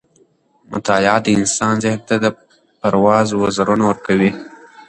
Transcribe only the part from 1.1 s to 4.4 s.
د انسان ذهن ته د پرواز وزرونه ورکوي.